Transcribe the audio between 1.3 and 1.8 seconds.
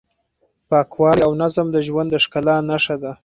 نظم د